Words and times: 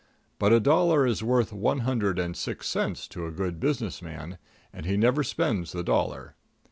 But 0.39 0.51
a 0.51 0.59
dollar 0.59 1.05
is 1.05 1.21
worth 1.21 1.53
one 1.53 1.81
hundred 1.81 2.17
and 2.17 2.35
six 2.35 2.67
cents 2.67 3.07
to 3.09 3.27
a 3.27 3.31
good 3.31 3.59
business 3.59 4.01
man, 4.01 4.39
and 4.73 4.87
he 4.87 4.97
never 4.97 5.23
spends 5.23 5.73
the 5.73 5.83
dollar. 5.83 6.33